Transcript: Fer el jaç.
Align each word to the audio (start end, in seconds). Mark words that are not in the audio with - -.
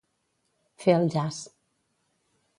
Fer 0.85 0.95
el 1.01 1.05
jaç. 1.17 1.39